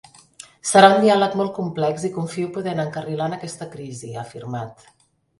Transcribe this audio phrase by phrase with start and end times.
[0.67, 4.83] Serà un diàleg molt complex i confio poder anar encarrilant aquesta crisi, ha afirmat.